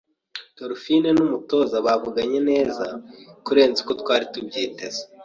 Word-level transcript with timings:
Dolphine 0.57 1.09
numutoza 1.17 1.75
bavuganye 1.85 2.39
neza 2.49 2.85
kurenza 3.45 3.77
uko 3.83 3.93
twari 4.01 4.25
tubyiteze. 4.33 5.01